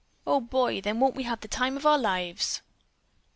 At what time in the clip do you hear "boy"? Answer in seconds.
0.41-0.81